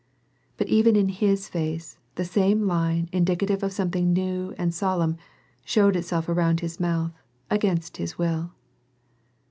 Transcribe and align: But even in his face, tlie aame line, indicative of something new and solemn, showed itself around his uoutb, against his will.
But 0.57 0.65
even 0.67 0.95
in 0.95 1.09
his 1.09 1.47
face, 1.47 1.99
tlie 2.15 2.25
aame 2.53 2.65
line, 2.65 3.07
indicative 3.11 3.61
of 3.61 3.71
something 3.71 4.11
new 4.11 4.51
and 4.57 4.73
solemn, 4.73 5.15
showed 5.63 5.95
itself 5.95 6.27
around 6.27 6.61
his 6.61 6.77
uoutb, 6.77 7.13
against 7.51 7.97
his 7.97 8.17
will. 8.17 8.51